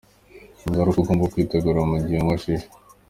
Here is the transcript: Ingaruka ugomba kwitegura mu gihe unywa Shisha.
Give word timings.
Ingaruka 0.65 0.97
ugomba 0.99 1.31
kwitegura 1.33 1.79
mu 1.89 1.95
gihe 2.03 2.17
unywa 2.19 2.35
Shisha. 2.41 2.69